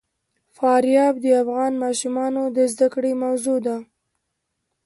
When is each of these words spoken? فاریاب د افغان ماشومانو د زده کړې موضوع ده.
فاریاب 0.55 1.15
د 1.23 1.25
افغان 1.43 1.73
ماشومانو 1.83 2.43
د 2.55 2.57
زده 2.73 2.87
کړې 2.93 3.11
موضوع 3.23 3.57
ده. 3.67 3.77